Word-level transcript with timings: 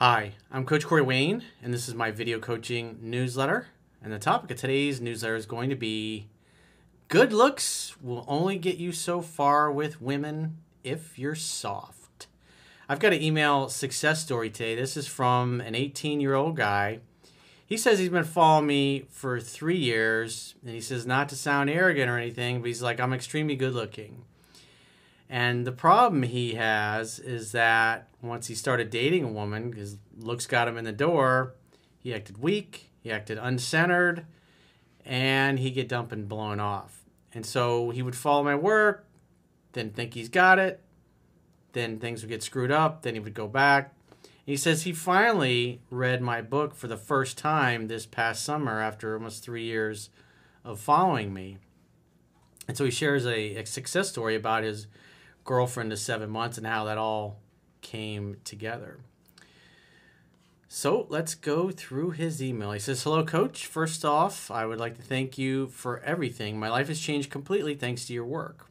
Hi, 0.00 0.34
I'm 0.52 0.64
Coach 0.64 0.86
Corey 0.86 1.02
Wayne, 1.02 1.42
and 1.60 1.74
this 1.74 1.88
is 1.88 1.94
my 1.96 2.12
video 2.12 2.38
coaching 2.38 3.00
newsletter. 3.02 3.66
And 4.00 4.12
the 4.12 4.20
topic 4.20 4.52
of 4.52 4.56
today's 4.56 5.00
newsletter 5.00 5.34
is 5.34 5.44
going 5.44 5.70
to 5.70 5.74
be 5.74 6.28
Good 7.08 7.32
looks 7.32 7.96
will 8.00 8.24
only 8.28 8.58
get 8.58 8.76
you 8.76 8.92
so 8.92 9.20
far 9.20 9.72
with 9.72 10.00
women 10.00 10.58
if 10.84 11.18
you're 11.18 11.34
soft. 11.34 12.28
I've 12.88 13.00
got 13.00 13.12
an 13.12 13.20
email 13.20 13.68
success 13.68 14.22
story 14.22 14.50
today. 14.50 14.76
This 14.76 14.96
is 14.96 15.08
from 15.08 15.60
an 15.60 15.74
18 15.74 16.20
year 16.20 16.36
old 16.36 16.54
guy. 16.54 17.00
He 17.66 17.76
says 17.76 17.98
he's 17.98 18.08
been 18.08 18.22
following 18.22 18.68
me 18.68 19.06
for 19.10 19.40
three 19.40 19.78
years, 19.78 20.54
and 20.62 20.70
he 20.70 20.80
says 20.80 21.06
not 21.06 21.28
to 21.30 21.34
sound 21.34 21.70
arrogant 21.70 22.08
or 22.08 22.16
anything, 22.16 22.60
but 22.60 22.68
he's 22.68 22.82
like, 22.82 23.00
I'm 23.00 23.12
extremely 23.12 23.56
good 23.56 23.74
looking. 23.74 24.22
And 25.30 25.66
the 25.66 25.72
problem 25.72 26.22
he 26.22 26.54
has 26.54 27.18
is 27.18 27.52
that 27.52 28.08
once 28.22 28.46
he 28.46 28.54
started 28.54 28.90
dating 28.90 29.24
a 29.24 29.28
woman, 29.28 29.72
his 29.72 29.98
looks 30.18 30.46
got 30.46 30.68
him 30.68 30.78
in 30.78 30.84
the 30.84 30.92
door, 30.92 31.54
he 32.00 32.14
acted 32.14 32.38
weak, 32.38 32.90
he 33.02 33.10
acted 33.10 33.38
uncentered, 33.38 34.24
and 35.04 35.58
he'd 35.58 35.72
get 35.72 35.88
dumped 35.88 36.12
and 36.12 36.28
blown 36.28 36.60
off. 36.60 37.04
And 37.34 37.44
so 37.44 37.90
he 37.90 38.02
would 38.02 38.16
follow 38.16 38.42
my 38.42 38.54
work, 38.54 39.06
then 39.72 39.90
think 39.90 40.14
he's 40.14 40.30
got 40.30 40.58
it, 40.58 40.80
then 41.72 41.98
things 41.98 42.22
would 42.22 42.30
get 42.30 42.42
screwed 42.42 42.70
up, 42.70 43.02
then 43.02 43.14
he 43.14 43.20
would 43.20 43.34
go 43.34 43.46
back. 43.46 43.94
He 44.46 44.56
says 44.56 44.82
he 44.82 44.92
finally 44.92 45.82
read 45.90 46.22
my 46.22 46.40
book 46.40 46.74
for 46.74 46.88
the 46.88 46.96
first 46.96 47.36
time 47.36 47.88
this 47.88 48.06
past 48.06 48.42
summer 48.42 48.80
after 48.80 49.12
almost 49.12 49.44
three 49.44 49.64
years 49.64 50.08
of 50.64 50.80
following 50.80 51.34
me. 51.34 51.58
And 52.66 52.74
so 52.74 52.86
he 52.86 52.90
shares 52.90 53.26
a, 53.26 53.56
a 53.56 53.66
success 53.66 54.08
story 54.08 54.34
about 54.34 54.64
his 54.64 54.86
girlfriend 55.48 55.90
of 55.90 55.98
seven 55.98 56.28
months 56.28 56.58
and 56.58 56.66
how 56.66 56.84
that 56.84 56.98
all 56.98 57.40
came 57.80 58.36
together. 58.44 58.98
So 60.68 61.06
let's 61.08 61.34
go 61.34 61.70
through 61.70 62.10
his 62.10 62.42
email. 62.42 62.72
He 62.72 62.78
says, 62.78 63.02
Hello, 63.02 63.24
coach. 63.24 63.64
First 63.64 64.04
off, 64.04 64.50
I 64.50 64.66
would 64.66 64.78
like 64.78 64.96
to 64.96 65.02
thank 65.02 65.38
you 65.38 65.68
for 65.68 66.00
everything. 66.00 66.60
My 66.60 66.68
life 66.68 66.88
has 66.88 67.00
changed 67.00 67.30
completely 67.30 67.74
thanks 67.74 68.04
to 68.06 68.12
your 68.12 68.26
work. 68.26 68.66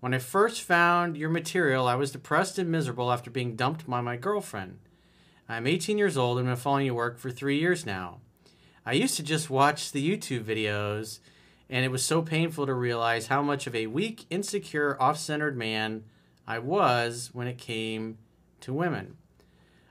When 0.00 0.14
I 0.14 0.18
first 0.18 0.62
found 0.62 1.18
your 1.18 1.28
material, 1.28 1.86
I 1.86 1.94
was 1.94 2.10
depressed 2.10 2.58
and 2.58 2.70
miserable 2.70 3.12
after 3.12 3.30
being 3.30 3.54
dumped 3.54 3.86
by 3.86 4.00
my 4.00 4.16
girlfriend. 4.16 4.78
I'm 5.46 5.66
18 5.66 5.98
years 5.98 6.16
old 6.16 6.38
and 6.38 6.46
been 6.46 6.56
following 6.56 6.86
your 6.86 6.94
work 6.94 7.18
for 7.18 7.30
three 7.30 7.58
years 7.58 7.84
now. 7.84 8.20
I 8.86 8.92
used 8.92 9.16
to 9.16 9.22
just 9.22 9.50
watch 9.50 9.92
the 9.92 10.02
YouTube 10.02 10.44
videos, 10.44 11.18
and 11.68 11.84
it 11.84 11.90
was 11.90 12.02
so 12.02 12.22
painful 12.22 12.64
to 12.64 12.72
realize 12.72 13.26
how 13.26 13.42
much 13.42 13.66
of 13.66 13.74
a 13.74 13.88
weak, 13.88 14.24
insecure, 14.30 14.96
off 14.98 15.18
centered 15.18 15.58
man 15.58 16.04
I 16.46 16.58
was 16.58 17.30
when 17.32 17.46
it 17.46 17.58
came 17.58 18.18
to 18.60 18.72
women. 18.72 19.16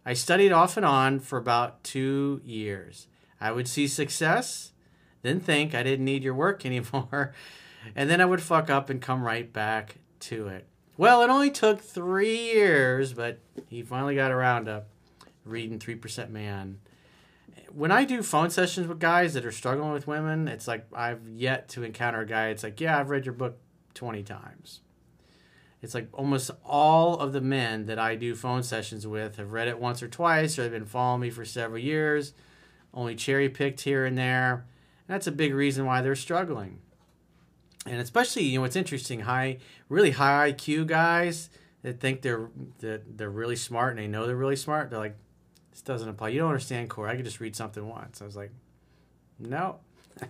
I 0.06 0.14
studied 0.14 0.52
off 0.52 0.78
and 0.78 0.86
on 0.86 1.20
for 1.20 1.38
about 1.38 1.84
two 1.84 2.42
years. 2.44 3.08
I 3.40 3.52
would 3.52 3.68
see 3.68 3.88
success, 3.88 4.72
then 5.22 5.40
think 5.40 5.74
I 5.74 5.84
didn't 5.84 6.06
need 6.06 6.24
your 6.24 6.34
work 6.34 6.66
anymore, 6.66 7.34
and 7.96 8.10
then 8.10 8.22
I 8.22 8.26
would 8.26 8.42
fuck 8.42 8.70
up 8.70 8.90
and 8.90 9.02
come 9.02 9.24
right 9.24 9.52
back 9.52 9.98
to 10.22 10.48
it. 10.48 10.68
Well, 10.96 11.24
it 11.24 11.30
only 11.30 11.50
took 11.50 11.82
three 11.82 12.38
years, 12.38 13.14
but 13.14 13.40
he 13.68 13.82
finally 13.82 14.16
got 14.16 14.32
around 14.32 14.66
to 14.66 14.84
reading 15.44 15.80
3% 15.80 16.30
Man. 16.30 16.80
When 17.72 17.92
I 17.92 18.06
do 18.06 18.22
phone 18.22 18.52
sessions 18.52 18.88
with 18.88 19.00
guys 19.00 19.34
that 19.34 19.46
are 19.46 19.52
struggling 19.52 19.92
with 19.92 20.06
women, 20.06 20.48
it's 20.48 20.68
like 20.68 20.86
I've 20.94 21.28
yet 21.28 21.70
to 21.70 21.84
encounter 21.84 22.22
a 22.22 22.26
guy. 22.26 22.50
It's 22.50 22.64
like, 22.64 22.80
yeah, 22.80 23.00
I've 23.00 23.10
read 23.10 23.26
your 23.26 23.34
book 23.34 23.58
20 23.96 24.22
times. 24.22 24.82
It's 25.84 25.94
like 25.94 26.08
almost 26.14 26.50
all 26.66 27.20
of 27.20 27.34
the 27.34 27.42
men 27.42 27.88
that 27.88 28.00
I 28.00 28.16
do 28.16 28.36
phone 28.36 28.64
sessions 28.64 29.06
with 29.06 29.36
have 29.36 29.52
read 29.52 29.68
it 29.68 29.78
once 29.78 30.02
or 30.02 30.08
twice, 30.08 30.58
or 30.58 30.64
they've 30.64 30.72
been 30.72 30.86
following 30.86 31.20
me 31.20 31.30
for 31.30 31.44
several 31.44 31.78
years, 31.78 32.34
only 32.94 33.16
cherry 33.16 33.50
picked 33.50 33.82
here 33.82 34.06
and 34.06 34.18
there. 34.18 34.66
And 35.06 35.14
that's 35.14 35.28
a 35.28 35.32
big 35.32 35.54
reason 35.54 35.86
why 35.86 36.00
they're 36.00 36.16
struggling. 36.16 36.80
And 37.86 38.00
especially, 38.00 38.44
you 38.44 38.60
know, 38.60 38.64
it's 38.64 38.78
interesting, 38.78 39.20
high, 39.20 39.58
really 39.90 40.12
high 40.12 40.54
IQ 40.54 40.88
guys 40.88 41.50
that 41.82 42.00
think 42.00 42.22
they're 42.22 42.50
that 42.80 43.18
they're 43.18 43.30
really 43.30 43.58
smart 43.58 43.92
and 43.92 44.00
they 44.00 44.08
know 44.08 44.26
they're 44.26 44.38
really 44.38 44.56
smart. 44.56 44.90
They're 44.90 45.00
like, 45.00 45.18
this 45.72 45.82
doesn't 45.82 46.08
apply. 46.08 46.30
You 46.30 46.40
don't 46.40 46.48
understand 46.48 46.90
core. 46.90 47.10
I 47.10 47.18
could 47.18 47.26
just 47.26 47.42
read 47.42 47.58
something 47.58 47.86
once. 47.86 48.22
I 48.22 48.26
was 48.26 48.38
like, 48.38 48.52
no. 49.38 49.80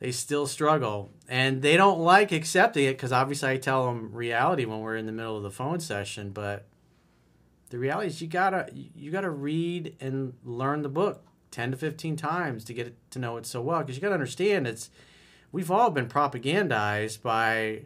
they 0.00 0.12
still 0.12 0.46
struggle 0.46 1.10
and 1.28 1.62
they 1.62 1.76
don't 1.76 1.98
like 1.98 2.32
accepting 2.32 2.84
it 2.84 2.92
because 2.92 3.12
obviously 3.12 3.50
I 3.50 3.56
tell 3.56 3.86
them 3.86 4.12
reality 4.12 4.64
when 4.64 4.80
we're 4.80 4.96
in 4.96 5.06
the 5.06 5.12
middle 5.12 5.36
of 5.36 5.42
the 5.42 5.50
phone 5.50 5.80
session. 5.80 6.30
But 6.30 6.66
the 7.70 7.78
reality 7.78 8.08
is 8.08 8.22
you 8.22 8.28
gotta 8.28 8.68
you 8.72 9.10
gotta 9.10 9.30
read 9.30 9.96
and 10.00 10.34
learn 10.44 10.82
the 10.82 10.88
book 10.88 11.24
ten 11.50 11.70
to 11.72 11.76
fifteen 11.76 12.16
times 12.16 12.64
to 12.64 12.74
get 12.74 12.94
to 13.10 13.18
know 13.18 13.36
it 13.36 13.46
so 13.46 13.60
well 13.60 13.80
because 13.80 13.96
you 13.96 14.02
gotta 14.02 14.14
understand 14.14 14.66
it's 14.66 14.90
we've 15.52 15.70
all 15.70 15.90
been 15.90 16.06
propagandized 16.06 17.22
by 17.22 17.82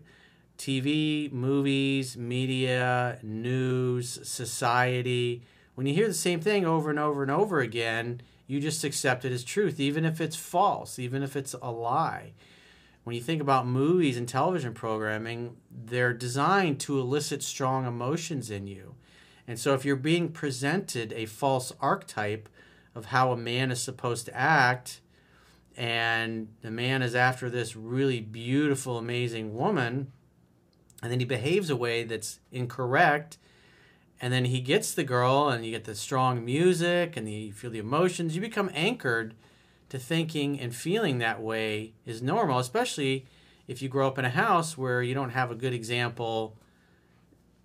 TV, 0.58 1.32
movies, 1.32 2.16
media, 2.16 3.18
news, 3.22 4.20
society. 4.28 5.42
When 5.74 5.86
you 5.86 5.94
hear 5.94 6.06
the 6.06 6.14
same 6.14 6.40
thing 6.40 6.64
over 6.64 6.90
and 6.90 6.98
over 6.98 7.22
and 7.22 7.30
over 7.30 7.60
again, 7.60 8.20
you 8.46 8.60
just 8.60 8.84
accept 8.84 9.24
it 9.24 9.32
as 9.32 9.44
truth, 9.44 9.80
even 9.80 10.04
if 10.04 10.20
it's 10.20 10.36
false, 10.36 10.98
even 10.98 11.22
if 11.22 11.36
it's 11.36 11.54
a 11.62 11.70
lie. 11.70 12.32
When 13.04 13.16
you 13.16 13.22
think 13.22 13.42
about 13.42 13.66
movies 13.66 14.16
and 14.16 14.28
television 14.28 14.74
programming, 14.74 15.56
they're 15.70 16.12
designed 16.12 16.78
to 16.80 17.00
elicit 17.00 17.42
strong 17.42 17.86
emotions 17.86 18.50
in 18.50 18.66
you. 18.66 18.94
And 19.48 19.58
so 19.58 19.74
if 19.74 19.84
you're 19.84 19.96
being 19.96 20.28
presented 20.30 21.12
a 21.12 21.26
false 21.26 21.72
archetype 21.80 22.48
of 22.94 23.06
how 23.06 23.32
a 23.32 23.36
man 23.36 23.70
is 23.70 23.82
supposed 23.82 24.26
to 24.26 24.36
act, 24.36 25.00
and 25.76 26.48
the 26.60 26.70
man 26.70 27.02
is 27.02 27.14
after 27.14 27.50
this 27.50 27.74
really 27.74 28.20
beautiful, 28.20 28.98
amazing 28.98 29.54
woman, 29.54 30.12
and 31.02 31.10
then 31.10 31.18
he 31.18 31.24
behaves 31.24 31.70
a 31.70 31.76
way 31.76 32.04
that's 32.04 32.38
incorrect 32.52 33.38
and 34.22 34.32
then 34.32 34.46
he 34.46 34.60
gets 34.60 34.94
the 34.94 35.02
girl 35.02 35.48
and 35.48 35.66
you 35.66 35.72
get 35.72 35.84
the 35.84 35.96
strong 35.96 36.44
music 36.44 37.16
and 37.16 37.26
the, 37.26 37.32
you 37.32 37.52
feel 37.52 37.72
the 37.72 37.80
emotions. 37.80 38.36
You 38.36 38.40
become 38.40 38.70
anchored 38.72 39.34
to 39.88 39.98
thinking 39.98 40.58
and 40.60 40.74
feeling 40.74 41.18
that 41.18 41.42
way 41.42 41.92
is 42.06 42.22
normal 42.22 42.58
especially 42.58 43.26
if 43.68 43.82
you 43.82 43.88
grow 43.90 44.06
up 44.06 44.18
in 44.18 44.24
a 44.24 44.30
house 44.30 44.78
where 44.78 45.02
you 45.02 45.12
don't 45.12 45.30
have 45.30 45.50
a 45.50 45.54
good 45.54 45.74
example 45.74 46.56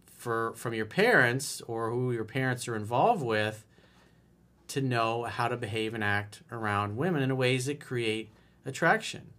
for 0.08 0.52
from 0.56 0.74
your 0.74 0.86
parents 0.86 1.62
or 1.68 1.90
who 1.90 2.12
your 2.12 2.26
parents 2.26 2.68
are 2.68 2.76
involved 2.76 3.24
with 3.24 3.64
to 4.68 4.82
know 4.82 5.24
how 5.24 5.48
to 5.48 5.56
behave 5.56 5.94
and 5.94 6.04
act 6.04 6.42
around 6.52 6.98
women 6.98 7.22
in 7.22 7.38
ways 7.38 7.68
that 7.68 7.80
create 7.80 8.30
attraction. 8.66 9.30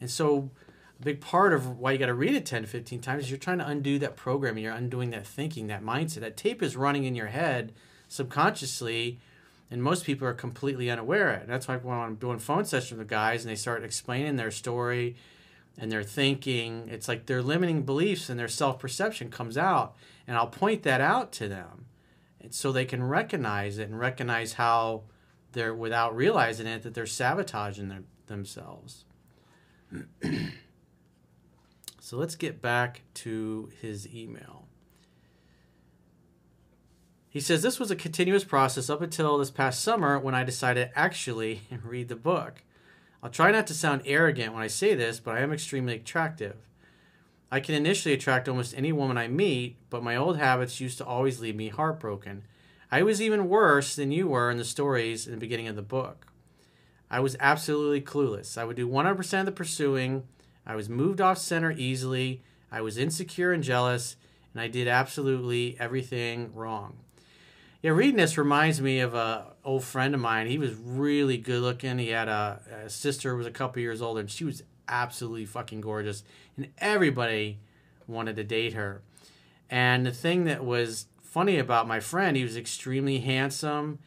And 0.00 0.08
so 0.08 0.50
a 0.98 1.02
big 1.02 1.20
part 1.20 1.52
of 1.52 1.78
why 1.78 1.92
you 1.92 1.98
got 1.98 2.06
to 2.06 2.14
read 2.14 2.34
it 2.34 2.46
10 2.46 2.62
to 2.62 2.68
15 2.68 3.00
times 3.00 3.24
is 3.24 3.30
you're 3.30 3.38
trying 3.38 3.58
to 3.58 3.66
undo 3.66 3.98
that 3.98 4.16
programming 4.16 4.64
you're 4.64 4.72
undoing 4.72 5.10
that 5.10 5.26
thinking 5.26 5.66
that 5.66 5.82
mindset. 5.82 6.20
That 6.20 6.36
tape 6.36 6.62
is 6.62 6.76
running 6.76 7.04
in 7.04 7.14
your 7.14 7.26
head 7.26 7.72
subconsciously 8.08 9.18
and 9.70 9.82
most 9.82 10.04
people 10.04 10.28
are 10.28 10.32
completely 10.32 10.90
unaware 10.90 11.30
of 11.32 11.38
it. 11.38 11.42
And 11.42 11.50
that's 11.50 11.68
why 11.68 11.76
when 11.76 11.98
i'm 11.98 12.14
doing 12.16 12.38
phone 12.38 12.64
sessions 12.64 12.98
with 12.98 13.08
guys 13.08 13.44
and 13.44 13.50
they 13.50 13.56
start 13.56 13.84
explaining 13.84 14.36
their 14.36 14.50
story 14.50 15.16
and 15.78 15.92
their 15.92 16.02
thinking 16.02 16.88
it's 16.90 17.08
like 17.08 17.26
their 17.26 17.42
limiting 17.42 17.82
beliefs 17.82 18.28
and 18.28 18.38
their 18.38 18.48
self-perception 18.48 19.30
comes 19.30 19.58
out 19.58 19.94
and 20.26 20.36
i'll 20.36 20.46
point 20.46 20.82
that 20.82 21.00
out 21.00 21.32
to 21.32 21.48
them 21.48 21.86
and 22.40 22.54
so 22.54 22.72
they 22.72 22.84
can 22.84 23.02
recognize 23.02 23.78
it 23.78 23.88
and 23.88 23.98
recognize 23.98 24.54
how 24.54 25.02
they're 25.52 25.74
without 25.74 26.16
realizing 26.16 26.66
it 26.66 26.82
that 26.82 26.94
they're 26.94 27.06
sabotaging 27.06 27.88
their, 27.88 28.02
themselves 28.26 29.04
So 32.06 32.16
let's 32.16 32.36
get 32.36 32.62
back 32.62 33.02
to 33.14 33.68
his 33.82 34.06
email. 34.14 34.68
He 37.28 37.40
says 37.40 37.62
this 37.62 37.80
was 37.80 37.90
a 37.90 37.96
continuous 37.96 38.44
process 38.44 38.88
up 38.88 39.02
until 39.02 39.38
this 39.38 39.50
past 39.50 39.82
summer 39.82 40.16
when 40.16 40.32
I 40.32 40.44
decided 40.44 40.92
to 40.92 40.96
actually 40.96 41.62
read 41.82 42.06
the 42.06 42.14
book. 42.14 42.62
I'll 43.24 43.30
try 43.30 43.50
not 43.50 43.66
to 43.66 43.74
sound 43.74 44.02
arrogant 44.04 44.54
when 44.54 44.62
I 44.62 44.68
say 44.68 44.94
this, 44.94 45.18
but 45.18 45.34
I 45.34 45.40
am 45.40 45.52
extremely 45.52 45.96
attractive. 45.96 46.54
I 47.50 47.58
can 47.58 47.74
initially 47.74 48.14
attract 48.14 48.48
almost 48.48 48.76
any 48.76 48.92
woman 48.92 49.18
I 49.18 49.26
meet, 49.26 49.74
but 49.90 50.04
my 50.04 50.14
old 50.14 50.38
habits 50.38 50.80
used 50.80 50.98
to 50.98 51.04
always 51.04 51.40
leave 51.40 51.56
me 51.56 51.70
heartbroken. 51.70 52.44
I 52.88 53.02
was 53.02 53.20
even 53.20 53.48
worse 53.48 53.96
than 53.96 54.12
you 54.12 54.28
were 54.28 54.48
in 54.48 54.58
the 54.58 54.64
stories 54.64 55.26
in 55.26 55.32
the 55.32 55.40
beginning 55.40 55.66
of 55.66 55.74
the 55.74 55.82
book. 55.82 56.28
I 57.10 57.18
was 57.18 57.36
absolutely 57.40 58.00
clueless. 58.00 58.56
I 58.56 58.62
would 58.62 58.76
do 58.76 58.88
100% 58.88 59.40
of 59.40 59.46
the 59.46 59.50
pursuing 59.50 60.22
I 60.66 60.74
was 60.74 60.88
moved 60.88 61.20
off 61.20 61.38
center 61.38 61.70
easily. 61.72 62.42
I 62.72 62.80
was 62.80 62.98
insecure 62.98 63.52
and 63.52 63.62
jealous, 63.62 64.16
and 64.52 64.60
I 64.60 64.68
did 64.68 64.88
absolutely 64.88 65.76
everything 65.78 66.52
wrong. 66.54 66.96
Yeah, 67.82 67.92
reading 67.92 68.16
this 68.16 68.36
reminds 68.36 68.80
me 68.80 68.98
of 69.00 69.14
a 69.14 69.52
old 69.64 69.84
friend 69.84 70.14
of 70.14 70.20
mine. 70.20 70.48
He 70.48 70.58
was 70.58 70.74
really 70.74 71.38
good 71.38 71.62
looking. 71.62 71.98
He 71.98 72.08
had 72.08 72.28
a, 72.28 72.60
a 72.84 72.90
sister 72.90 73.30
who 73.30 73.36
was 73.36 73.46
a 73.46 73.52
couple 73.52 73.80
years 73.80 74.02
older, 74.02 74.20
and 74.20 74.30
she 74.30 74.44
was 74.44 74.62
absolutely 74.88 75.44
fucking 75.44 75.82
gorgeous, 75.82 76.24
and 76.56 76.68
everybody 76.78 77.58
wanted 78.08 78.36
to 78.36 78.44
date 78.44 78.72
her. 78.72 79.02
And 79.70 80.06
the 80.06 80.12
thing 80.12 80.44
that 80.44 80.64
was 80.64 81.06
funny 81.22 81.58
about 81.58 81.86
my 81.86 82.00
friend, 82.00 82.36
he 82.36 82.42
was 82.42 82.56
extremely 82.56 83.18
handsome, 83.20 83.98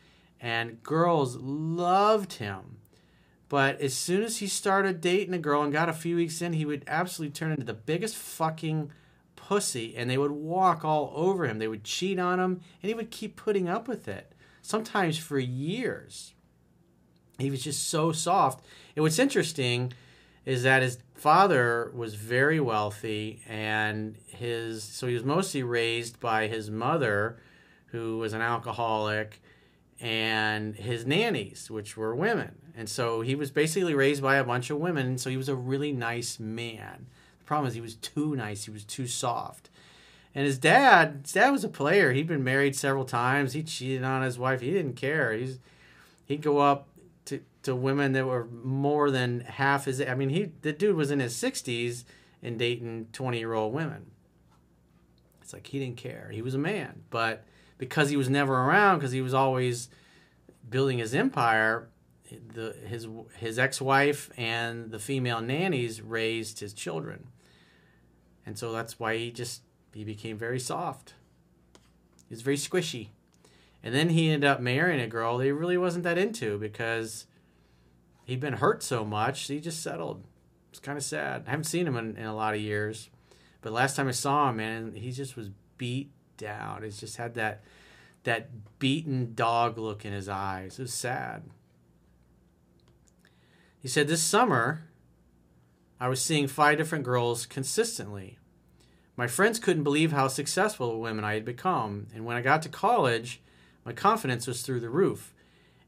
and 0.42 0.82
girls 0.84 1.36
loved 1.38 2.34
him. 2.34 2.79
But 3.50 3.82
as 3.82 3.96
soon 3.96 4.24
as 4.24 4.38
he 4.38 4.48
started 4.48 5.02
dating 5.02 5.34
a 5.34 5.40
girl 5.40 5.64
and 5.64 5.74
got 5.74 5.90
a 5.90 5.94
few 5.94 6.16
weeks 6.16 6.42
in, 6.42 6.54
he 6.54 6.66
would 6.66 6.84
absolutely 6.88 7.34
turn 7.34 7.52
into 7.52 7.66
the 7.66 7.74
biggest 7.74 8.16
fucking 8.16 8.92
pussy 9.36 9.96
and 9.98 10.08
they 10.08 10.18
would 10.18 10.32
walk 10.32 10.86
all 10.86 11.12
over 11.16 11.48
him. 11.48 11.58
They 11.58 11.68
would 11.68 11.84
cheat 11.84 12.20
on 12.20 12.40
him 12.40 12.62
and 12.82 12.90
he 12.90 12.94
would 12.94 13.10
keep 13.10 13.36
putting 13.36 13.68
up 13.68 13.88
with 13.88 14.08
it, 14.08 14.34
sometimes 14.62 15.18
for 15.18 15.40
years. 15.40 16.36
He 17.40 17.50
was 17.50 17.64
just 17.64 17.88
so 17.88 18.12
soft. 18.12 18.64
And 18.96 19.02
what's 19.02 19.18
interesting 19.18 19.94
is 20.46 20.64
that 20.64 20.84
his 20.84 21.00
father 21.16 21.92
was 21.96 22.14
very 22.14 22.60
wealthy 22.60 23.42
and 23.48 24.16
his 24.28 24.84
so 24.84 25.08
he 25.08 25.14
was 25.14 25.24
mostly 25.24 25.64
raised 25.64 26.20
by 26.20 26.48
his 26.48 26.70
mother 26.70 27.40
who 27.88 28.20
was 28.20 28.34
an 28.34 28.42
alcoholic 28.42 29.42
and 30.02 30.76
his 30.76 31.06
nannies 31.06 31.70
which 31.70 31.98
were 31.98 32.16
women. 32.16 32.56
And 32.76 32.90
so 32.90 33.22
he 33.22 33.36
was 33.36 33.52
basically 33.52 33.94
raised 33.94 34.22
by 34.22 34.36
a 34.36 34.44
bunch 34.44 34.70
of 34.70 34.78
women 34.78 35.18
so 35.18 35.30
he 35.30 35.38
was 35.38 35.50
a 35.50 35.56
really 35.56 35.92
nice 35.92 36.40
man. 36.40 37.08
The 37.40 37.46
problem 37.46 37.68
is 37.68 37.74
he 37.74 37.82
was 37.82 37.96
too 37.96 38.36
nice 38.36 38.66
he 38.66 38.72
was 38.72 38.84
too 38.84 39.08
soft. 39.08 39.70
And 40.34 40.46
his 40.46 40.58
dad 40.58 41.22
his 41.24 41.34
dad 41.34 41.50
was 41.50 41.64
a 41.64 41.70
player. 41.70 42.14
He'd 42.14 42.28
been 42.28 42.44
married 42.44 42.76
several 42.76 43.06
times. 43.06 43.54
He 43.54 43.64
cheated 43.64 44.04
on 44.04 44.22
his 44.22 44.40
wife. 44.40 44.62
He 44.62 44.72
didn't 44.72 44.96
care. 44.96 45.34
He's 45.34 45.60
he'd 46.26 46.42
go 46.42 46.60
up 46.60 46.88
to, 47.26 47.42
to 47.64 47.76
women 47.76 48.14
that 48.14 48.26
were 48.26 48.46
more 48.46 49.12
than 49.12 49.42
half 49.42 49.86
his 49.86 50.02
i 50.02 50.16
mean 50.16 50.30
he 50.30 50.52
the 50.62 50.72
dude 50.72 50.96
was 50.96 51.12
in 51.12 51.20
his 51.20 51.36
60s 51.36 52.06
and 52.42 52.58
dating 52.58 53.08
20 53.12 53.38
year 53.38 53.54
old 53.54 53.74
women. 53.74 54.12
It's 55.42 55.54
like 55.54 55.68
he 55.68 55.80
didn't 55.80 55.98
care. 55.98 56.30
He 56.32 56.42
was 56.42 56.54
a 56.54 56.60
man. 56.60 57.04
But 57.10 57.44
because 57.80 58.12
he 58.12 58.18
was 58.18 58.30
never 58.30 58.54
around 58.54 59.00
because 59.00 59.12
he 59.12 59.22
was 59.22 59.34
always 59.34 59.90
building 60.70 61.00
his 61.00 61.16
empire 61.16 61.90
the 62.54 62.76
his 62.86 63.08
his 63.38 63.58
ex-wife 63.58 64.30
and 64.38 64.92
the 64.92 65.00
female 65.00 65.42
nannies 65.42 66.02
raised 66.02 66.60
his 66.60 66.74
children. 66.74 67.28
And 68.46 68.58
so 68.58 68.72
that's 68.72 69.00
why 69.00 69.18
he 69.18 69.32
just 69.32 69.64
he 69.94 70.04
became 70.04 70.38
very 70.38 70.60
soft. 70.60 71.16
He 72.28 72.34
was 72.34 72.42
very 72.42 72.58
squishy. 72.58 73.10
And 73.82 73.96
then 73.96 74.10
he 74.10 74.30
ended 74.30 74.48
up 74.48 74.60
marrying 74.60 75.00
a 75.00 75.08
girl 75.08 75.40
he 75.40 75.52
really 75.52 75.78
wasn't 75.78 76.04
that 76.04 76.18
into 76.18 76.58
because 76.60 77.26
he'd 78.26 78.40
been 78.40 78.54
hurt 78.54 78.84
so 78.84 79.06
much 79.06 79.48
he 79.48 79.60
just 79.60 79.82
settled. 79.82 80.24
It's 80.70 80.80
kind 80.80 80.98
of 80.98 81.04
sad. 81.04 81.46
I 81.48 81.52
haven't 81.52 81.64
seen 81.64 81.88
him 81.88 81.98
in, 81.98 82.16
in 82.16 82.26
a 82.26 82.36
lot 82.36 82.54
of 82.54 82.62
years. 82.62 83.10
But 83.62 83.74
last 83.74 83.96
time 83.96 84.08
i 84.08 84.12
saw 84.12 84.50
him 84.50 84.58
man 84.58 84.94
he 84.96 85.12
just 85.12 85.36
was 85.36 85.50
beat 85.78 86.12
down. 86.40 86.82
He's 86.82 87.00
just 87.00 87.18
had 87.18 87.36
that 87.36 87.62
that 88.24 88.80
beaten 88.80 89.34
dog 89.36 89.78
look 89.78 90.04
in 90.04 90.12
his 90.12 90.28
eyes. 90.28 90.80
It 90.80 90.84
was 90.84 90.94
sad. 90.94 91.44
He 93.82 93.88
said 93.88 94.08
this 94.08 94.24
summer 94.24 94.90
I 96.00 96.08
was 96.08 96.22
seeing 96.22 96.48
five 96.48 96.78
different 96.78 97.06
girls 97.06 97.46
consistently. 97.46 98.38
My 99.16 99.28
friends 99.28 99.60
couldn't 99.60 99.84
believe 99.84 100.14
how 100.14 100.30
successful 100.30 101.00
women 101.00 101.26
I 101.26 101.34
had 101.34 101.44
become, 101.44 102.08
and 102.16 102.26
when 102.26 102.38
I 102.38 102.42
got 102.42 102.62
to 102.64 102.70
college, 102.70 103.42
my 103.84 103.92
confidence 103.92 104.48
was 104.48 104.62
through 104.62 104.80
the 104.80 104.90
roof. 104.90 105.34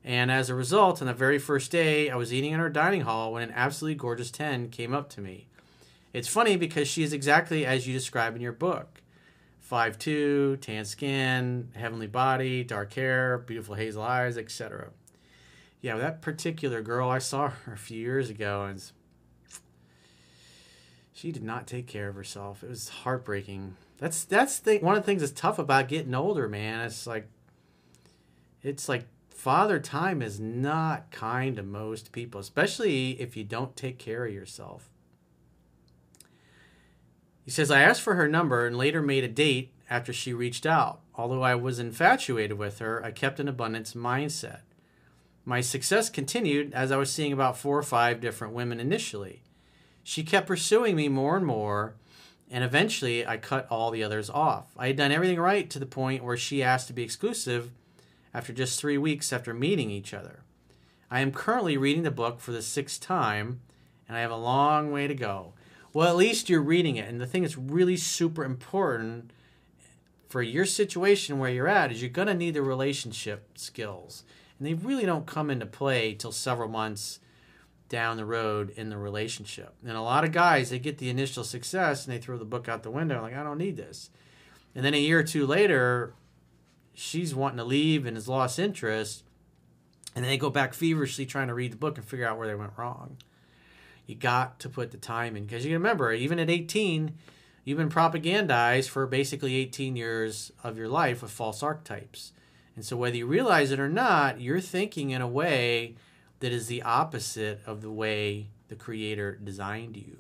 And 0.04 0.32
as 0.32 0.50
a 0.50 0.56
result, 0.56 1.02
on 1.02 1.08
the 1.08 1.14
very 1.14 1.40
first 1.40 1.72
day, 1.72 2.10
I 2.10 2.16
was 2.16 2.34
eating 2.34 2.52
in 2.52 2.60
our 2.60 2.70
dining 2.70 3.02
hall 3.02 3.32
when 3.32 3.44
an 3.44 3.54
absolutely 3.56 3.96
gorgeous 3.96 4.32
10 4.32 4.70
came 4.70 4.94
up 4.94 5.10
to 5.12 5.22
me. 5.22 5.48
It's 6.12 6.28
funny 6.28 6.58
because 6.58 6.88
she 6.88 7.04
is 7.04 7.14
exactly 7.14 7.66
as 7.66 7.88
you 7.88 7.94
describe 7.94 8.36
in 8.36 8.42
your 8.42 8.52
book. 8.52 9.01
Five 9.72 9.98
two, 9.98 10.58
tan 10.58 10.84
skin, 10.84 11.70
heavenly 11.78 12.06
body, 12.06 12.62
dark 12.62 12.92
hair, 12.92 13.38
beautiful 13.38 13.76
hazel 13.76 14.04
eyes, 14.04 14.38
etc. 14.38 14.90
Yeah, 15.80 15.96
that 15.96 16.22
particular 16.22 16.82
girl, 16.82 17.10
I 17.10 17.20
saw 17.20 17.48
her 17.48 17.72
a 17.72 17.78
few 17.78 17.98
years 17.98 18.30
ago, 18.30 18.66
and 18.66 18.84
she 21.14 21.32
did 21.32 21.44
not 21.44 21.68
take 21.68 21.88
care 21.88 22.10
of 22.10 22.16
herself. 22.16 22.66
It 22.66 22.70
was 22.70 22.90
heartbreaking. 22.90 23.78
That's 23.98 24.26
that's 24.26 24.60
the, 24.60 24.80
one 24.80 24.98
of 24.98 25.04
the 25.04 25.06
things 25.06 25.22
that's 25.22 25.32
tough 25.32 25.58
about 25.58 25.88
getting 25.88 26.14
older, 26.14 26.50
man. 26.50 26.82
It's 26.82 27.08
like 27.08 27.30
it's 28.62 28.90
like 28.90 29.08
father 29.30 29.80
time 29.80 30.22
is 30.22 30.38
not 30.38 31.12
kind 31.12 31.56
to 31.56 31.64
most 31.64 32.12
people, 32.12 32.42
especially 32.42 33.12
if 33.22 33.38
you 33.38 33.46
don't 33.46 33.74
take 33.78 34.00
care 34.00 34.26
of 34.26 34.34
yourself. 34.34 34.91
He 37.44 37.52
says, 37.52 37.72
I 37.72 37.82
asked 37.82 38.02
for 38.02 38.16
her 38.16 38.28
number 38.28 38.66
and 38.66 38.78
later 38.78 39.02
made 39.02 39.24
a 39.24 39.28
date 39.28 39.72
after 39.90 40.14
she 40.14 40.34
reached 40.34 40.66
out. 40.66 41.02
Although 41.16 41.44
I 41.44 41.56
was 41.56 41.80
infatuated 41.80 42.58
with 42.58 42.80
her, 42.80 43.04
I 43.04 43.12
kept 43.12 43.40
an 43.40 43.48
abundance 43.48 43.94
mindset. 43.94 44.62
My 45.44 45.62
success 45.62 46.10
continued 46.10 46.74
as 46.74 46.92
I 46.92 46.98
was 46.98 47.12
seeing 47.12 47.34
about 47.34 47.58
four 47.58 47.78
or 47.78 47.84
five 47.84 48.22
different 48.22 48.54
women 48.54 48.80
initially. 48.80 49.42
She 50.04 50.24
kept 50.24 50.48
pursuing 50.48 50.96
me 50.96 51.10
more 51.10 51.36
and 51.36 51.46
more, 51.46 51.96
and 52.50 52.64
eventually 52.64 53.26
I 53.26 53.38
cut 53.38 53.68
all 53.70 53.92
the 53.92 54.04
others 54.04 54.30
off. 54.30 54.68
I 54.78 54.88
had 54.88 54.98
done 54.98 55.12
everything 55.12 55.40
right 55.40 55.70
to 55.70 55.80
the 55.80 55.86
point 55.86 56.24
where 56.24 56.38
she 56.38 56.64
asked 56.64 56.88
to 56.88 56.94
be 56.94 57.04
exclusive 57.04 57.72
after 58.34 58.54
just 58.54 58.80
three 58.80 58.98
weeks 58.98 59.34
after 59.34 59.54
meeting 59.54 59.90
each 59.90 60.14
other. 60.14 60.44
I 61.10 61.20
am 61.20 61.32
currently 61.32 61.76
reading 61.76 62.04
the 62.04 62.12
book 62.12 62.40
for 62.40 62.52
the 62.52 62.62
sixth 62.62 63.02
time, 63.02 63.62
and 64.08 64.16
I 64.16 64.22
have 64.22 64.32
a 64.32 64.38
long 64.38 64.92
way 64.92 65.08
to 65.08 65.16
go. 65.16 65.54
Well, 65.94 66.08
at 66.08 66.16
least 66.16 66.50
you're 66.50 66.62
reading 66.62 66.96
it. 66.96 67.10
And 67.10 67.20
the 67.20 67.28
thing 67.28 67.42
that's 67.42 67.58
really 67.58 67.98
super 67.98 68.44
important 68.44 69.32
for 70.30 70.42
your 70.42 70.66
situation 70.66 71.40
where 71.40 71.50
you're 71.50 71.68
at 71.68 71.92
is 71.92 72.02
you're 72.02 72.10
going 72.10 72.30
to 72.30 72.34
need 72.34 72.54
the 72.54 72.62
relationship 72.62 73.58
skills. 73.58 74.24
And 74.58 74.68
they 74.68 74.74
really 74.74 75.06
don't 75.06 75.26
come 75.26 75.50
into 75.50 75.66
play 75.66 76.14
till 76.14 76.32
several 76.32 76.70
months 76.70 77.20
down 77.90 78.16
the 78.16 78.26
road 78.26 78.70
in 78.78 78.90
the 78.90 78.98
relationship. 78.98 79.74
And 79.86 79.98
a 79.98 80.02
lot 80.02 80.24
of 80.24 80.32
guys, 80.32 80.70
they 80.70 80.80
get 80.80 80.98
the 80.98 81.10
initial 81.10 81.44
success 81.44 82.06
and 82.06 82.16
they 82.16 82.20
throw 82.20 82.38
the 82.38 82.46
book 82.46 82.70
out 82.70 82.84
the 82.84 82.90
window, 82.90 83.22
like, 83.22 83.36
I 83.36 83.44
don't 83.44 83.58
need 83.58 83.76
this. 83.76 84.10
And 84.74 84.86
then 84.86 84.94
a 84.94 84.98
year 84.98 85.20
or 85.20 85.24
two 85.24 85.46
later, 85.46 86.14
she's 86.94 87.36
wanting 87.36 87.58
to 87.58 87.66
leave 87.66 88.06
and 88.06 88.16
has 88.16 88.30
lost 88.30 88.60
interest. 88.60 89.24
And 90.16 90.24
they 90.24 90.38
go 90.38 90.50
back 90.50 90.74
feverishly 90.74 91.26
trying 91.26 91.50
to 91.50 91.54
read 91.54 91.74
the 91.74 91.78
book 91.78 91.98
and 91.98 92.08
figure 92.08 92.26
out 92.26 92.38
where 92.38 92.48
they 92.48 92.56
went 92.56 92.72
wrong. 92.78 93.18
You 94.06 94.16
got 94.16 94.60
to 94.60 94.70
put 94.70 94.92
the 94.92 94.98
time 94.98 95.36
in 95.36 95.46
because 95.46 95.66
you 95.66 95.74
remember, 95.74 96.12
even 96.12 96.40
at 96.40 96.50
18, 96.50 97.16
you've 97.64 97.78
been 97.78 97.90
propagandized 97.90 98.90
for 98.90 99.06
basically 99.08 99.56
18 99.56 99.96
years 99.96 100.52
of 100.64 100.78
your 100.78 100.88
life 100.88 101.22
with 101.22 101.32
false 101.32 101.64
archetypes. 101.64 102.34
And 102.76 102.86
so, 102.86 102.98
whether 102.98 103.18
you 103.18 103.26
realize 103.26 103.72
it 103.72 103.80
or 103.80 103.90
not, 103.90 104.42
you're 104.42 104.62
thinking 104.62 105.12
in 105.12 105.22
a 105.22 105.28
way 105.28 105.96
that 106.40 106.52
is 106.52 106.68
the 106.68 106.82
opposite 106.82 107.62
of 107.66 107.82
the 107.82 107.92
way 107.92 108.48
the 108.70 108.76
Creator 108.76 109.40
designed 109.44 109.98
you. 109.98 110.18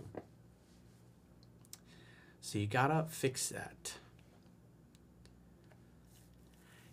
So, 2.41 2.59
you 2.59 2.67
gotta 2.67 3.05
fix 3.09 3.49
that. 3.49 3.93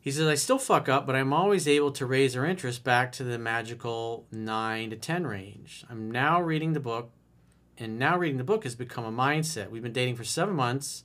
He 0.09 0.13
says, 0.13 0.27
I 0.27 0.37
still 0.37 0.59
fuck 0.59 0.89
up, 0.89 1.07
but 1.07 1.15
I'm 1.15 1.35
always 1.35 1.69
able 1.69 1.93
to 1.93 2.07
raise 2.07 2.33
her 2.33 2.47
interest 2.47 2.83
back 2.83 3.13
to 3.13 3.25
the 3.25 3.39
magical 3.39 4.25
9 4.33 4.89
to 4.89 4.97
10 4.97 5.27
range. 5.27 5.85
I'm 5.91 6.11
now 6.11 6.41
reading 6.41 6.73
the 6.73 6.81
book, 6.81 7.11
and 7.77 7.99
now 7.99 8.17
reading 8.17 8.39
the 8.39 8.43
book 8.43 8.65
has 8.65 8.75
become 8.75 9.05
a 9.05 9.13
mindset. 9.13 9.69
We've 9.69 9.83
been 9.83 9.93
dating 9.93 10.17
for 10.17 10.25
seven 10.25 10.55
months, 10.55 11.05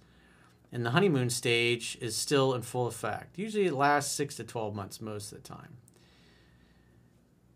and 0.71 0.85
the 0.85 0.91
honeymoon 0.91 1.29
stage 1.31 1.97
is 1.99 2.15
still 2.15 2.53
in 2.53 2.61
full 2.61 2.87
effect. 2.87 3.37
Usually 3.37 3.65
it 3.65 3.73
lasts 3.73 4.15
6 4.15 4.35
to 4.35 4.45
12 4.45 4.73
months 4.73 5.01
most 5.01 5.33
of 5.33 5.43
the 5.43 5.49
time. 5.49 5.75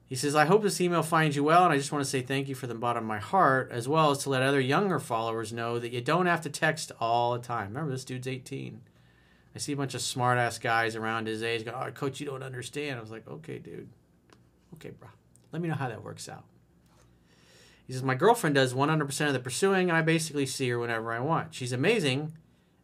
He 0.06 0.16
says, 0.16 0.36
I 0.36 0.44
hope 0.44 0.64
this 0.64 0.82
email 0.82 1.02
finds 1.02 1.38
you 1.38 1.46
well, 1.46 1.64
and 1.64 1.72
I 1.72 1.78
just 1.78 1.94
want 1.94 2.04
to 2.04 2.10
say 2.10 2.22
thank 2.22 2.50
you 2.50 2.56
from 2.56 2.68
the 2.68 2.76
bottom 2.76 3.06
of 3.06 3.08
my 3.08 3.20
heart, 3.20 3.72
as 3.72 3.88
well 3.88 4.12
as 4.12 4.18
to 4.24 4.30
let 4.30 4.44
other 4.44 4.60
younger 4.60 5.00
followers 5.00 5.54
know 5.54 5.80
that 5.80 5.94
you 5.94 6.02
don't 6.02 6.26
have 6.26 6.42
to 6.42 6.50
text 6.50 6.92
all 7.00 7.32
the 7.32 7.40
time. 7.40 7.70
Remember, 7.70 7.92
this 7.92 8.04
dude's 8.04 8.28
18. 8.28 8.82
I 9.58 9.60
see 9.60 9.74
a 9.74 9.76
bunch 9.76 9.96
of 9.96 10.02
smart 10.02 10.38
ass 10.38 10.60
guys 10.60 10.96
around 10.96 11.26
his 11.26 11.42
age 11.42 11.66
go, 11.66 11.72
"Oh, 11.72 11.90
coach, 11.90 12.20
you 12.20 12.28
don't 12.28 12.44
understand." 12.44 13.00
I 13.00 13.02
was 13.02 13.10
like, 13.10 13.28
"Okay, 13.28 13.58
dude. 13.58 13.90
Okay, 14.76 14.92
bro. 14.92 15.10
Let 15.52 15.64
me 15.64 15.68
know 15.68 15.74
how 15.74 15.90
that 15.90 16.04
works 16.04 16.30
out." 16.30 16.46
He 17.88 17.94
says, 17.94 18.04
"My 18.04 18.14
girlfriend 18.14 18.54
does 18.54 18.76
100% 18.76 19.30
of 19.30 19.34
the 19.34 19.40
pursuing, 19.40 19.90
I 19.90 20.04
basically 20.04 20.46
see 20.46 20.70
her 20.70 20.78
whenever 20.78 21.12
I 21.12 21.22
want. 21.22 21.56
She's 21.56 21.72
amazing. 21.72 22.34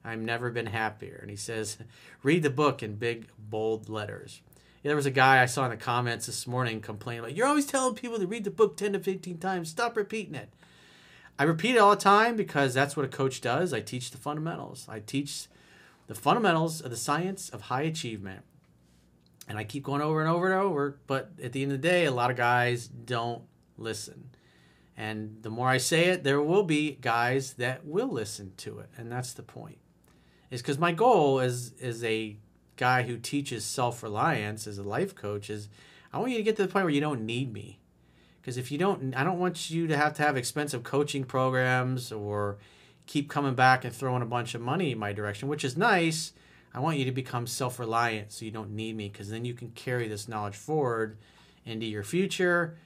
I've 0.03 0.22
never 0.22 0.50
been 0.50 0.65
happier." 0.65 1.20
And 1.22 1.30
he 1.30 1.36
says, 1.36 1.77
"Read 2.24 2.42
the 2.42 2.50
book 2.50 2.82
in 2.82 2.96
big 2.96 3.27
bold 3.38 3.88
letters." 3.88 4.42
Yeah, 4.82 4.89
there 4.89 4.96
was 4.96 5.06
a 5.06 5.12
guy 5.12 5.44
I 5.44 5.46
saw 5.46 5.65
in 5.65 5.70
the 5.70 5.77
comments 5.77 6.25
this 6.25 6.48
morning 6.48 6.82
complaining 6.82 7.22
like, 7.22 7.38
"You're 7.38 7.46
always 7.46 7.68
telling 7.68 7.94
people 7.94 8.18
to 8.18 8.25
read 8.25 8.46
the 8.46 8.50
book 8.50 8.77
10 8.77 8.94
to 8.94 9.00
15 9.00 9.38
times. 9.38 9.70
Stop 9.70 9.96
repeating 9.96 10.34
it." 10.34 10.50
I 11.38 11.44
repeat 11.44 11.75
it 11.75 11.80
all 11.80 11.92
the 11.92 11.98
time 11.98 12.36
because 12.36 12.74
that's 12.74 12.98
what 12.98 13.06
a 13.06 13.10
coach 13.10 13.42
does. 13.42 13.74
I 13.74 13.82
teach 13.82 14.10
the 14.10 14.18
fundamentals. 14.18 14.88
I 14.89 15.01
teach 15.01 15.48
the 16.07 16.15
fundamentals 16.15 16.81
of 16.81 16.91
the 16.91 16.98
science 16.98 17.50
of 17.50 17.62
high 17.62 17.83
achievement. 17.83 18.41
And 19.48 19.57
I 19.57 19.63
keep 19.63 19.83
going 19.83 20.01
over 20.01 20.22
and 20.22 20.29
over 20.29 20.45
and 20.45 20.55
over, 20.62 21.00
but 21.05 21.31
at 21.41 21.51
the 21.51 21.63
end 21.63 21.72
of 21.72 21.81
the 21.81 21.88
day, 21.88 22.05
a 22.05 22.12
lot 22.12 22.31
of 22.31 22.38
guys 22.38 22.88
don't 22.88 23.43
listen. 23.77 24.29
And 24.95 25.38
the 25.41 25.50
more 25.50 25.67
I 25.67 25.77
say 25.77 26.05
it, 26.05 26.24
there 26.24 26.41
will 26.41 26.63
be 26.63 26.98
guys 27.01 27.53
that 27.53 27.86
will 27.86 28.07
listen 28.07 28.53
to 28.57 28.79
it, 28.79 28.89
and 28.95 29.12
that's 29.12 29.33
the 29.33 29.43
point. 29.43 29.79
Is 30.51 30.62
because 30.62 30.77
my 30.77 30.91
goal 30.91 31.39
as 31.39 31.74
as 31.81 32.03
a 32.03 32.38
guy 32.75 33.03
who 33.03 33.17
teaches 33.17 33.65
self 33.65 34.03
reliance 34.03 34.67
as 34.67 34.77
a 34.77 34.83
life 34.83 35.15
coach 35.15 35.50
is 35.50 35.67
I 36.13 36.19
want 36.19 36.31
you 36.31 36.38
to 36.38 36.43
get 36.43 36.55
to 36.57 36.62
the 36.62 36.67
point 36.67 36.86
where 36.86 36.93
you 36.93 37.01
don't 37.01 37.25
need 37.25 37.51
me. 37.51 37.79
Because 38.39 38.57
if 38.57 38.72
you 38.72 38.77
don't, 38.77 39.15
I 39.15 39.24
don't 39.24 39.39
want 39.39 39.72
you 39.72 39.88
to 39.88 39.98
have 39.98 40.13
to 40.15 40.22
have 40.22 40.38
expensive 40.38 40.83
coaching 40.83 41.24
programs 41.24 42.12
or 42.12 42.57
keep 43.05 43.29
coming 43.29 43.55
back 43.55 43.83
and 43.83 43.93
throwing 43.93 44.22
a 44.22 44.27
bunch 44.27 44.55
of 44.55 44.62
money 44.62 44.91
in 44.91 44.98
my 44.98 45.13
direction, 45.13 45.48
which 45.48 45.63
is 45.63 45.77
nice. 45.77 46.33
I 46.74 46.79
want 46.79 46.98
you 46.98 47.05
to 47.05 47.12
become 47.12 47.45
self 47.45 47.79
reliant 47.79 48.31
so 48.31 48.45
you 48.45 48.51
don't 48.51 48.72
need 48.72 48.95
me 48.95 49.10
because 49.10 49.29
then 49.29 49.45
you 49.45 49.53
can 49.53 49.69
carry 49.72 50.07
this 50.07 50.27
knowledge 50.27 50.55
forward 50.55 51.17
into 51.65 51.86
your 51.86 52.03
future, 52.03 52.77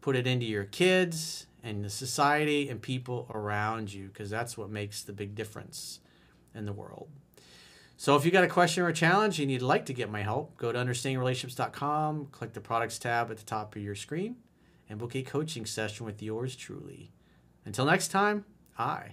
put 0.00 0.16
it 0.16 0.26
into 0.26 0.46
your 0.46 0.64
kids 0.64 1.46
and 1.62 1.84
the 1.84 1.90
society 1.90 2.68
and 2.68 2.82
people 2.82 3.30
around 3.32 3.92
you 3.92 4.08
because 4.08 4.28
that's 4.28 4.58
what 4.58 4.68
makes 4.68 5.02
the 5.02 5.12
big 5.12 5.34
difference 5.34 6.00
in 6.54 6.66
the 6.66 6.72
world. 6.72 7.08
So 7.96 8.16
if 8.16 8.24
you 8.24 8.30
got 8.30 8.44
a 8.44 8.48
question 8.48 8.82
or 8.82 8.88
a 8.88 8.92
challenge 8.92 9.40
and 9.40 9.50
you'd 9.50 9.62
like 9.62 9.86
to 9.86 9.92
get 9.92 10.10
my 10.10 10.22
help, 10.22 10.56
go 10.56 10.72
to 10.72 10.78
understandingrelationships.com, 10.78 12.26
click 12.32 12.52
the 12.52 12.60
products 12.60 12.98
tab 12.98 13.30
at 13.30 13.38
the 13.38 13.44
top 13.44 13.76
of 13.76 13.82
your 13.82 13.94
screen, 13.94 14.36
and 14.88 14.98
book 14.98 15.14
a 15.14 15.22
coaching 15.22 15.64
session 15.64 16.04
with 16.04 16.22
yours 16.22 16.56
truly. 16.56 17.12
Until 17.64 17.86
next 17.86 18.08
time, 18.08 18.44
I 18.76 19.12